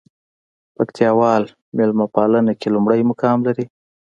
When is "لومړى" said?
2.75-2.99